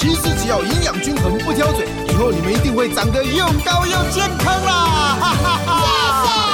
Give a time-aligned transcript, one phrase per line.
[0.00, 4.72] 其实只要营养均衡，不挑嘴，以后你们一定会长得又高又健康啦！
[5.20, 5.68] 哈哈哈。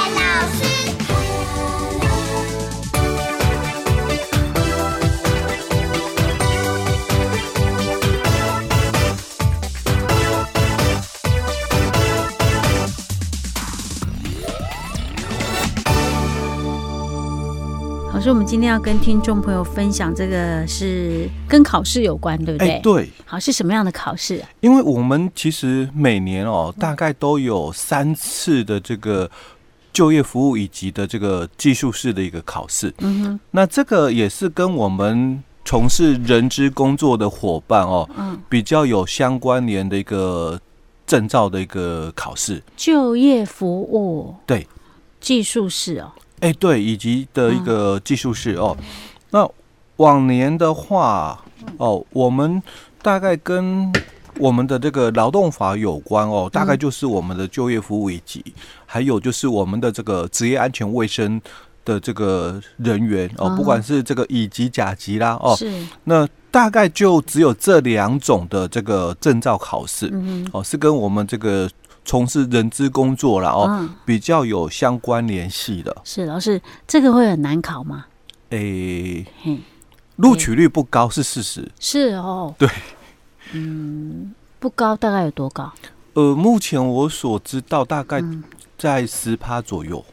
[0.03, 1.06] 谢谢老师。
[18.27, 22.71] 师，我们今天要跟听众朋友分享这个是跟考试有关，对不对？
[22.71, 23.09] 哎，对。
[23.25, 24.49] 好，是什么样的考试啊？
[24.59, 29.29] 因为我们其实每年哦，大概都有三次的这个
[29.93, 32.93] 就业服务以及的这个技术士的一个考试。
[32.97, 33.39] 嗯哼。
[33.51, 40.59] 那这个也是跟我们从事人资工作的伙伴哦，嗯，比较有相关联的一个
[41.05, 42.61] 证照的一个考试。
[42.75, 44.35] 就业服务。
[44.45, 44.67] 对。
[45.21, 46.11] 技术士哦。
[46.39, 48.77] 哎，对，以及的一个技术士哦。
[49.31, 49.49] 那
[49.95, 51.43] 往年的话
[51.77, 52.61] 哦，我们
[53.01, 53.91] 大概跟
[54.37, 58.45] 我们的这个劳动法有关哦，大概就是我们的就业服务以及
[58.85, 61.41] 还有就是我们的这个职业安全卫生
[61.83, 65.71] 的这个人员哦，不管是这个乙级、甲级啦哦，是。
[66.03, 70.13] 那大概就只有这两种的这个证照考试，
[70.51, 71.67] 哦，是跟我们这个。
[72.07, 75.95] 从事人资工作了哦，比较有相关联系的。
[76.05, 78.05] 是老师，这个会很难考吗？
[78.51, 79.25] 诶，
[80.15, 81.69] 录取率不高是事实。
[81.81, 82.67] 是哦，对，
[83.51, 85.69] 嗯，不高，大概有多高？
[86.13, 88.23] 呃，目前我所知道，大概
[88.77, 90.03] 在十趴左右。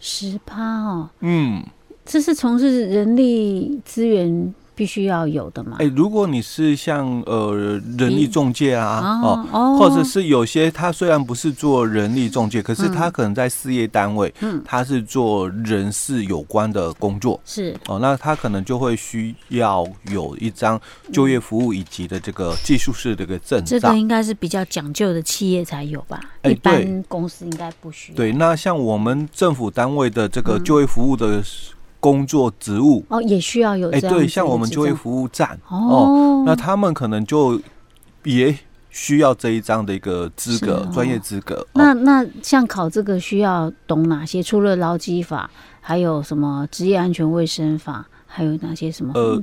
[0.00, 1.64] 十趴哦，嗯，
[2.04, 4.52] 这是从事人力资源。
[4.76, 5.78] 必须要有的嘛？
[5.80, 9.20] 哎，如果你是像呃人力中介啊，
[9.50, 20.78] 哦，或者是有些他虽然不是做人力中介，可是他可能在事业单位，嗯，他是做人事有关的工作，是哦，那他可能就会需要有一张
[21.10, 23.78] 就业服务以及的这个技术式的一个证照。
[23.78, 26.20] 这个应该是比较讲究的企业才有吧？
[26.44, 28.16] 一般公司应该不需要。
[28.16, 31.42] 对，那像我们政府单位的这个就业服务的。
[32.06, 37.60] 工作职务哦，也需要有哎，对，像我们就业服务站哦，那他们可能就
[38.22, 38.56] 也
[38.90, 41.66] 需要这一张的一个资格，专业资格。
[41.72, 44.40] 那那像考这个需要懂哪些？
[44.40, 45.50] 除了劳基法，
[45.80, 48.06] 还有什么职业安全卫生法？
[48.24, 49.12] 还有哪些什么？
[49.16, 49.42] 呃，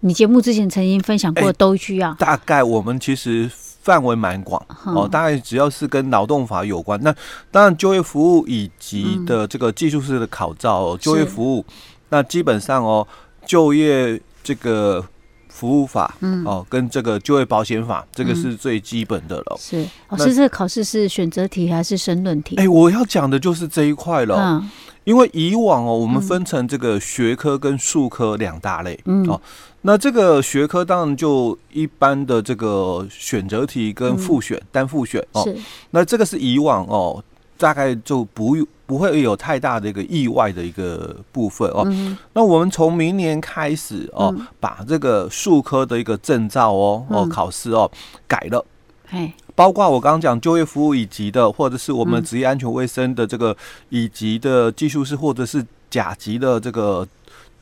[0.00, 2.12] 你节目之前曾经分享过，都需要。
[2.14, 3.50] 大概我们其实
[3.82, 7.14] 范围蛮广哦，大概只要是跟劳动法有关，那
[7.50, 11.64] 当然就业服务以及的这个技术式的考照，就业服务。
[12.12, 13.08] 那基本上哦，
[13.46, 15.02] 就业这个
[15.48, 19.56] 服务法，嗯，哦，跟这个就业保险法，这个是最基本的了。
[19.58, 22.56] 是，老师，这个考试是选择题还是申论题？
[22.56, 24.36] 哎，我要讲的就是这一块了。
[24.36, 24.70] 嗯，
[25.04, 29.00] 因为以往哦，我们分成这个学科跟术科两大类。
[29.06, 29.40] 嗯，哦，
[29.80, 35.42] 那这个学科当然就一般的这个选择题跟复选单复选哦。
[35.44, 35.56] 是，
[35.92, 37.24] 那这个是以往哦。
[37.56, 41.82] 大概就不不会有太大的一个意外的一个部分哦。
[41.86, 47.90] 嗯、那我们从明年开始哦，嗯、把这个术科的一个证照哦哦考试哦
[48.26, 48.64] 改了。
[49.06, 49.32] 嘿。
[49.54, 53.56] 包括我刚刚讲就业服务以及的，或者是我们职业安全卫生的这个
[53.90, 57.06] 乙级的技术师，或者是甲级的这个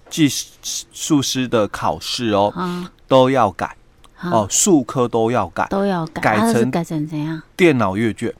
[0.09, 0.29] 技
[0.93, 3.77] 术师的考试哦，嗯、都要改。
[4.23, 7.41] 哦，术科都要改，都要改，改成改成怎样？
[7.57, 8.33] 电脑阅卷，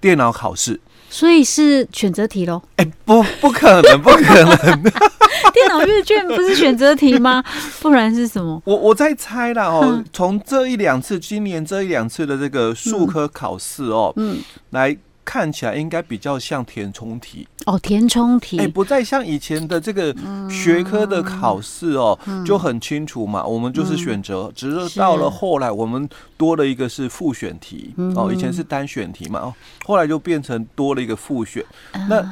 [0.00, 0.80] 电脑考试。
[1.10, 2.62] 所以是选择题喽？
[2.76, 4.82] 哎、欸，不，不可能， 不可能！
[5.52, 7.42] 电脑阅卷不是选择题吗？
[7.82, 8.62] 不然是什么？
[8.64, 14.38] 我我在猜啦哦，从这一两次，今年这一两次的这个数科考试哦，嗯，
[14.70, 14.96] 来。
[15.24, 17.46] 看起来应该比较像填充题。
[17.66, 18.58] 哦，填充题。
[18.58, 20.14] 哎，不再像以前的这个
[20.50, 23.44] 学科的考试哦，就很清楚嘛。
[23.44, 31.64] 我们就是选择，只是到了后来，我们多了一个是复选题哦，以前是单选题嘛哦，后来就变成多了一个复选。
[32.08, 32.24] 那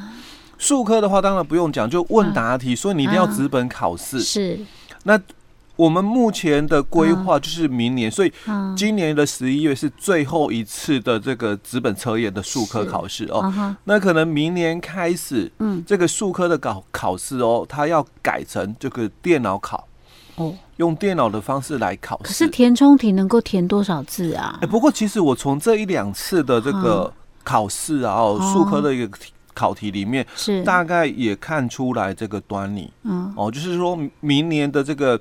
[0.57, 4.19] 数科的话，当然不用讲，就问答题，所以你一定要纸本考试。
[4.19, 4.59] 是。
[5.03, 5.19] 那。
[5.79, 8.33] 我们目前的规划就是明年，所以
[8.75, 13.77] 今年的十一月是最后一次的这个纸本测验的数科考试哦。
[13.85, 19.87] 那可能明年开始，嗯，这个数科的考考试哦，它要改成这个电脑考
[20.35, 22.23] 哦，用电脑的方式来考试。
[22.25, 24.59] 可是填充题能够填多少字啊？
[24.61, 27.09] 哎，不过其实我从这一两次的这个
[27.45, 29.17] 考试啊，哦，术科的一个
[29.53, 30.61] 考题里面，是。
[30.63, 32.91] 大概也看出来这个端倪。
[33.03, 35.19] 嗯，哦，就是说明年的这个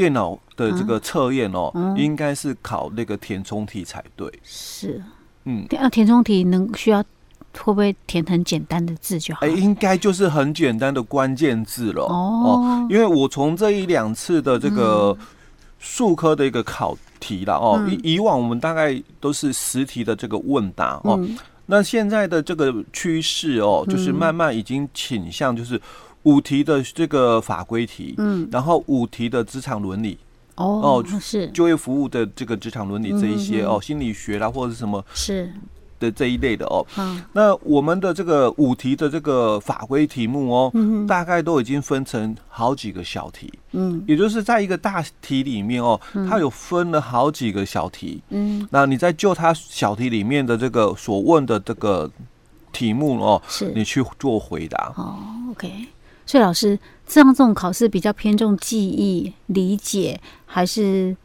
[0.00, 4.32] 电脑的这个测验哦，应该是考那个填充题才对。
[4.42, 5.02] 是，
[5.44, 7.04] 嗯，那填充题能需要。
[7.52, 9.40] 会不会填很简单的字就好？
[9.44, 12.86] 哎，应该就是很简单的关键字了哦。
[12.88, 15.18] 因为我从这一两次的这个
[15.80, 21.18] 数科的一个考题了哦，以以往我们大概都是十题的这个问答哦。
[21.66, 25.80] 那现在的这个趋势哦，就是慢慢已经倾向就是
[26.24, 30.18] 五题的这个法规题，嗯，然后五题的职场伦理。
[30.56, 31.48] 哦，是。
[31.48, 35.52] 就业服务的这个职场伦理这一些哦，心理学啦或者是什么是。
[35.98, 36.80] 的这一类的哦，
[37.34, 40.72] 那我们的这个五题的这个法规题目哦，
[41.06, 52.10] 大概都已经分成好几个小题，嗯，也就是在一个大题里面哦，它有分了好几个小题，嗯，那你在就它小题里面的这个所问的这个
[52.72, 53.70] 题目哦，是。
[53.74, 54.94] 你去做回答。
[54.96, 55.18] 哦
[55.50, 55.86] ，OK，
[56.30, 56.78] 所以老师，
[57.08, 61.16] 这样这种考试比较偏重记忆理解还是？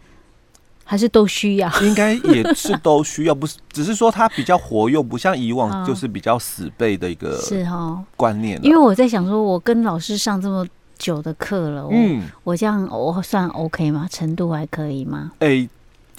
[0.88, 8.64] 还是都需要，应该也是都需要，不是，只是说它比较活用，不像以往就是比较死背的一个是哈观念。
[8.64, 10.64] 因为我在想说，我跟老师上这么
[11.00, 14.08] 久的课了，嗯，我这样我算 OK 吗？
[14.12, 15.32] 程度还可以吗？
[15.40, 15.70] 哎、欸。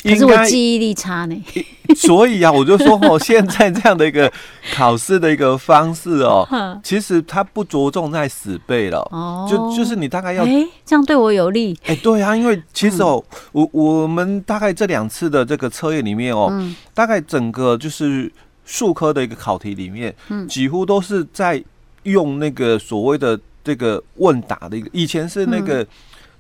[0.03, 1.45] 可是我记忆力差呢，
[1.97, 4.33] 所以啊，我就说哦， 现在这样的一个
[4.73, 6.47] 考试的一个方式哦，
[6.85, 16.53] 其实它不着重在死背了，哦，就就是你大概要，哎，这样对我有利，哎，对啊，因为其实哦，我我们大概这两次的这个测验里面哦，
[16.95, 18.31] 大概整个就是
[18.65, 21.61] 数科的一个考题里面，嗯，几乎都是在
[22.05, 25.85] 用那个所谓的这个问答的一个，以前是那个。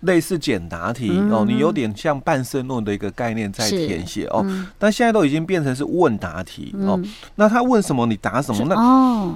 [0.00, 4.44] 类似简答题哦，你有点像半申论的一个概念在填写哦，
[4.78, 7.00] 但现在都已经变成是问答题哦。
[7.36, 8.64] 那他问什么你答什么？
[8.68, 9.34] 那哦，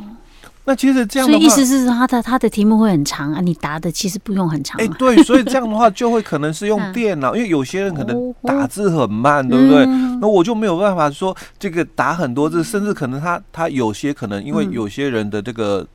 [0.64, 4.80] 那其实这样的话，意思是他的他的题目会很长啊，你答的其实不用很长。
[4.80, 9.86] 哎，对，所以这样的话就会可能是用 电脑，因为有些人可能打字很慢，对不对？
[10.20, 15.86] 那我就没有办法说这个打很多字，甚至可能他他有些可能因为有些人的这个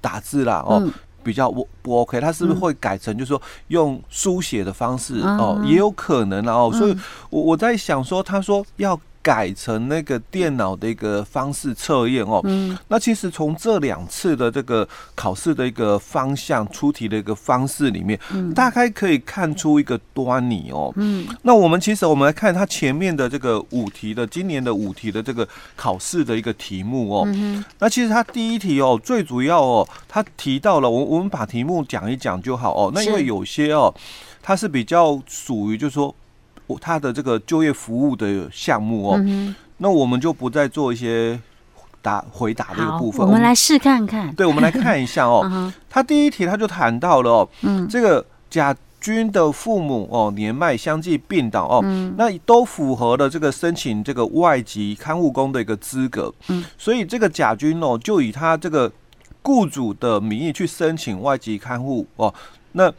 [0.00, 0.88] 打字啦哦。
[1.22, 6.96] 比较不不 OK，他是不是会改成就是说用书写的方式哦，也有可能哦，所以
[7.30, 8.98] 我我在想说，他说要。
[9.22, 33.94] 改成那个电脑的一个方式测验哦，嗯，那其实从这两次的这个考试的一个方向出题的一个方式里面，嗯，大概可以看出一个端倪哦，嗯，那我们其实我们来看它前面的这个五题的今年的五题的这个考试的一个题目哦，嗯，那其实它第一题哦，最主要哦，它提到了我我们把题目讲一讲就好哦，那因为有些哦，
[34.42, 36.12] 它是比较属于就是说。
[36.80, 41.38] 他的这个就业服务的项目哦，嗯、那我们就不再做一些
[42.00, 43.26] 答回答这个部分。
[43.26, 44.34] 我们来试看看。
[44.34, 45.70] 对，我们来看一下哦。
[45.90, 56.32] 他第一题他就谈到了哦，嗯，这个甲军的父母哦年迈相继病倒哦，嗯、那都符合了这个申请这个外籍看护工的一个资格。
[56.48, 58.90] 嗯，所以这个甲军哦就以他这个
[59.42, 62.32] 雇主的名义去申请外籍看护哦，
[62.72, 62.92] 那。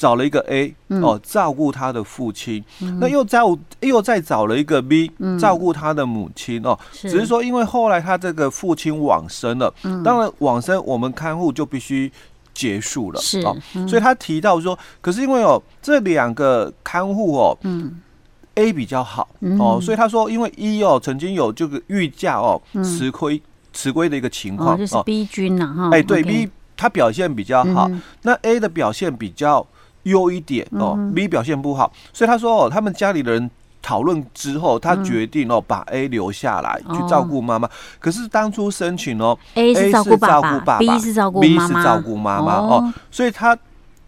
[0.00, 6.78] 找了一个 A 哦，照顾他的父亲，嗯、那又照又再找了一个 B，照顾他的母亲哦。
[6.90, 12.10] 只是说，因为后来他这个父亲往生了，嗯、当然往生我们看护就必须
[12.54, 13.54] 结束了，是哦。
[13.74, 18.00] 嗯、所以他提到说，可是因为哦这两个看护哦，嗯
[18.54, 19.28] ，A 比较好
[19.58, 23.38] 哦，所以他说，因为一哦曾经有这个预假哦吃亏
[23.74, 25.90] 吃亏的一个情况，哦，就是 B 君呐哈。
[25.92, 29.66] 哎，对 B 他表现比较好，嗯、那 A 的表现比较。
[30.04, 33.50] 优一点哦，B 表现不好，所以他说哦，他们家里的人
[33.82, 37.68] 讨论之后，他决定哦，把 A 留下来去照顾妈妈。
[37.98, 43.56] 可是当初申请哦，A 是照顾爸爸，B 是照顾妈妈，B 是照顾妈妈哦，所以他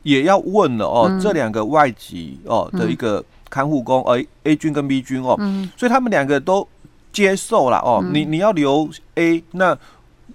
[0.03, 5.37] 也要问了哦，这两个外籍哦的一个看护工，而 A 君跟 B 君哦，
[5.77, 6.67] 所以他们两个都
[7.13, 9.77] 接受了哦，你你要留 A，那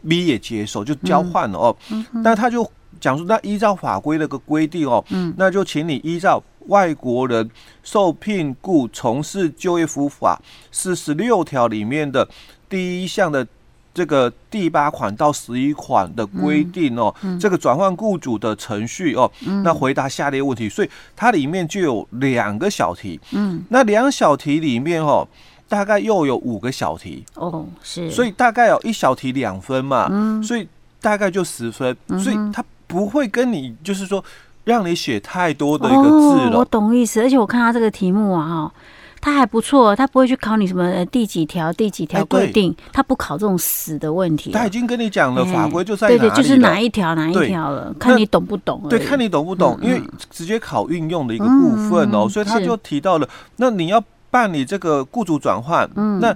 [0.08, 1.76] B 也接受，就交换了哦，
[2.24, 2.70] 但他就。
[3.00, 7.50] 讲说，那依照法规的个规定哦，嗯，那就请你依照外国人
[7.84, 10.39] 受聘雇从事就业服务法
[10.72, 12.27] 四十六条里面的
[12.68, 13.48] 第一项的
[13.94, 25.27] 这个第八款到十一款的规定哦，嗯嗯、这个转换雇主的程序哦，嗯、那回答下列问题，所以它里面就有两个小题，嗯，那两小题里面哦，
[25.70, 30.68] 大概又有五个小题哦，是，所以大概有一小题两分嘛，嗯，所以
[31.01, 32.63] 大概就十分，所以它。
[32.88, 34.24] 不会跟你就是说
[34.63, 36.56] 让你写太多的一个字了。
[36.56, 38.72] 哦、我懂意思，而且我看他这个题目啊，哈。
[39.20, 44.51] 他还不错，他不会去考你什么第几条、第几条规定，他不考这种死的问题。
[44.51, 48.79] 他已经跟你讲了，法规就在对对，就是哪一条哪一条了，看你懂不懂。
[48.88, 55.89] 对，看你懂不懂，因为直接考运用的一个部分哦，所以他就提到了，那你要办理这个雇主转换，
[56.22, 56.34] 那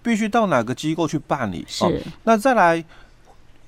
[0.00, 1.64] 必须到哪个机构去办理？
[1.66, 2.82] 是，那再来，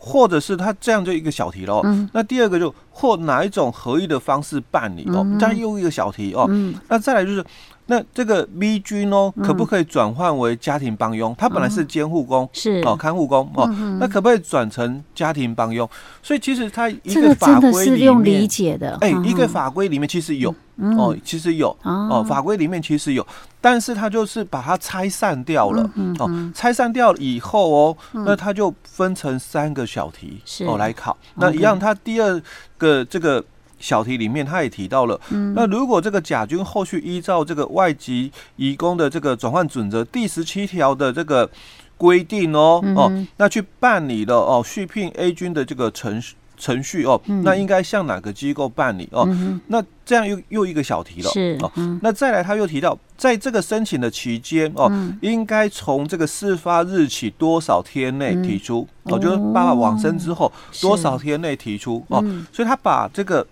[0.04, 1.80] 或者是他这样就一个小题喽。
[2.12, 6.50] 那第二个就或哪一种合意的方式办理哦，这样又一个小题哦。
[6.88, 7.44] 那再来就是。
[7.87, 11.35] 那这个 B 君哦，可不可以转换为家庭帮佣？
[11.37, 13.66] 他本来是监护工，是哦，看护工哦，
[13.99, 15.87] 那可不可以转成家庭帮佣？
[16.23, 20.54] 所以其实他一个法规里面，用理解的，哎，一个法规里面其实有
[20.97, 23.26] 哦，其实有哦，法规里面其实有，
[23.62, 31.16] 但是他就是把它拆散掉了哦，拆散掉以后哦，那他就分成三个小题哦来考。
[31.37, 32.42] 那一样，他第二
[32.76, 33.42] 个这个。
[33.83, 41.50] 小题里面，他也提到了，嗯、那如果这个甲军后续依照这个外籍移工的这个转换准则第十七条的这个
[41.97, 49.25] 规定哦、嗯、哦，那去办理了哦续聘 A 军的这个程序程序哦，嗯、那应该向哪个机构办理哦？
[49.26, 51.71] 嗯、那这样又又一个小题了是哦。
[51.75, 58.87] 嗯、那再来他又提到，在这个申请的期间哦，嗯、应该从这个事发日起多少天内提出？
[59.07, 62.25] 嗯、哦，就是爸爸往生之后多少天内提出是哦？
[62.52, 63.45] 所以他把这个。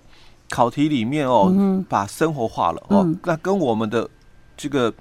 [0.52, 4.10] 考题里面哦，嗯、把生活化了哦，嗯、那跟我们的
[4.56, 4.92] 这个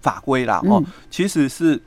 [0.00, 1.78] 法规啦哦，嗯、其实是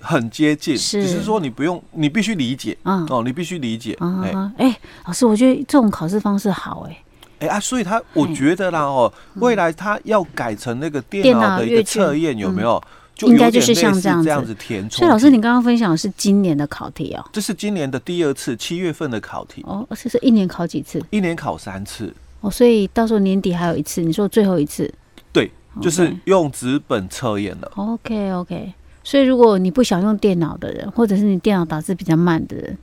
[0.00, 3.92] 很接近，是只是说你不用，你必须理解、嗯、哦，你必须理解。
[4.00, 4.76] 哎、嗯欸，
[5.06, 12.82] 老师，我觉得这种考试方式好哎、欸，哎、欸、啊，所以他我觉得啦哦，欸、未来他要改成那个电脑的一个测验有没有？
[13.22, 14.98] 应该就是像这样这样子填充。
[14.98, 21.04] 所以老师，你刚刚分享的是今年的考题哦，这是今年的第二次七月份的考题哦，这是一年考几次？
[21.10, 22.14] 一年考三次。
[22.42, 24.88] 哦，所以到时候年底还有一次，你说最后一次？
[25.32, 25.50] 对，
[25.82, 27.72] 就是用纸本测验了。
[27.74, 28.72] OK OK，
[29.08, 32.76] 所以如果你不想用电脑的人，或者是你电脑打字比较慢的人，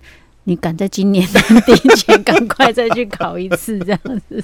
[0.45, 4.43] 你赶在今年年底前赶快再去考一次，这样子。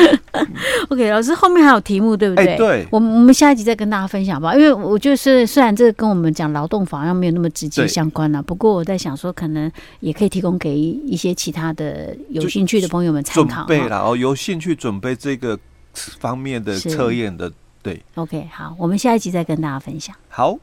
[0.90, 2.48] OK，老师后面还有题目，对不对？
[2.48, 2.86] 欸、对。
[2.90, 4.54] 我们我们下一集再跟大家分享吧。
[4.54, 13.64] 因为我觉得是虽然这个跟我们讲劳动法好像没有那么直接相关了，对不过我在想说，可能也可以提供给一些其他的有兴趣的朋友们参考。
[13.64, 15.58] 准备了哦，有兴趣准备这个
[16.20, 17.50] 方面的测验的，
[17.82, 17.98] 对。
[18.14, 20.14] OK，好，我们下一集再跟大家分享。
[20.28, 20.58] 好。